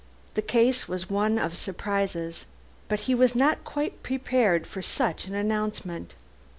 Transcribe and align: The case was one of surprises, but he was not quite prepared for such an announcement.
The 0.33 0.41
case 0.41 0.87
was 0.87 1.11
one 1.11 1.37
of 1.37 1.55
surprises, 1.55 2.45
but 2.87 3.01
he 3.01 3.13
was 3.13 3.35
not 3.35 3.63
quite 3.63 4.01
prepared 4.01 4.65
for 4.65 4.81
such 4.81 5.27
an 5.27 5.35
announcement. 5.35 6.15